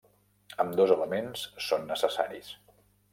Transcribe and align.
Ambdós 0.63 0.93
elements 0.95 1.43
són 1.67 1.85
necessaris. 1.91 2.51